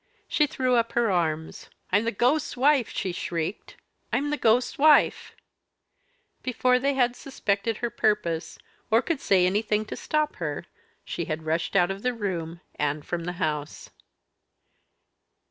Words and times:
She 0.27 0.47
threw 0.47 0.73
up 0.77 0.93
her 0.93 1.11
arms. 1.11 1.69
"I'm 1.91 2.05
the 2.05 2.11
ghost's 2.11 2.57
wife!" 2.57 2.89
she 2.89 3.11
shrieked, 3.11 3.77
"I'm 4.11 4.31
the 4.31 4.35
ghost's 4.37 4.79
wife!" 4.79 5.35
Before 6.41 6.79
they 6.79 6.95
had 6.95 7.15
suspected 7.15 7.77
her 7.77 7.91
purpose, 7.91 8.57
or 8.89 9.03
could 9.03 9.21
say 9.21 9.45
anything 9.45 9.85
to 9.85 9.95
stop 9.95 10.37
her, 10.37 10.65
she 11.05 11.25
had 11.25 11.43
rushed 11.45 11.75
out 11.75 11.91
of 11.91 12.01
the 12.01 12.15
room 12.15 12.61
and 12.79 13.05
from 13.05 13.25
the 13.25 13.33
house. 13.33 13.91